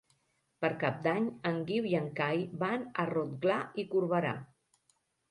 [0.63, 4.33] Per Cap d'Any en Guiu i en Cai van a Rotglà i Corberà.